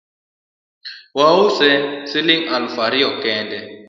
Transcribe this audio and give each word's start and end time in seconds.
Wause 1.19 1.69
siling 2.09 2.43
alufu 2.55 2.79
ariyo 2.87 3.09
kende 3.23 3.57